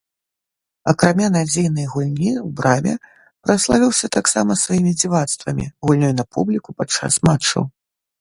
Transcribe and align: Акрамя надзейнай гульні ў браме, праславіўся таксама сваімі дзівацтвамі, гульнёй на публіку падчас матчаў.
Акрамя 0.91 1.27
надзейнай 1.33 1.85
гульні 1.93 2.31
ў 2.31 2.45
браме, 2.61 2.93
праславіўся 3.47 4.09
таксама 4.17 4.57
сваімі 4.63 4.95
дзівацтвамі, 5.03 5.65
гульнёй 5.89 6.13
на 6.21 6.25
публіку 6.37 6.69
падчас 6.81 7.21
матчаў. 7.29 7.63